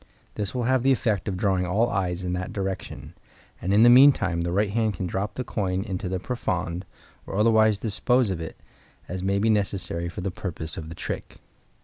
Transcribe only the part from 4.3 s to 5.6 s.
the right hand can drop the